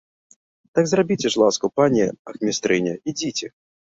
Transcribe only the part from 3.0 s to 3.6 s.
ідзіце!